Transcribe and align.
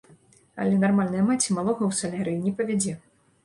Але 0.65 0.79
нармальная 0.83 1.27
маці 1.29 1.57
малога 1.59 1.83
ў 1.87 1.91
салярый 2.01 2.37
не 2.49 2.59
павядзе. 2.59 2.99